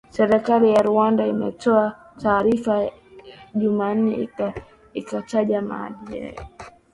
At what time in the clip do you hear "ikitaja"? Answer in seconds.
4.93-5.61